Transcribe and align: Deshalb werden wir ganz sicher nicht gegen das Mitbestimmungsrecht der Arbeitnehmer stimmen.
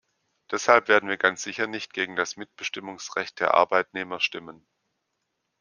Deshalb 0.49 0.87
werden 0.87 1.09
wir 1.09 1.17
ganz 1.17 1.43
sicher 1.43 1.67
nicht 1.67 1.93
gegen 1.93 2.15
das 2.15 2.35
Mitbestimmungsrecht 2.35 3.39
der 3.39 3.53
Arbeitnehmer 3.53 4.19
stimmen. 4.19 4.65